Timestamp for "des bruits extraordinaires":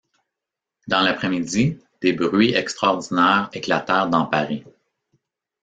2.01-3.51